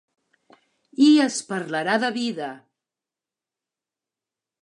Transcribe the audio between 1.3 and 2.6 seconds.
parlarà de vida.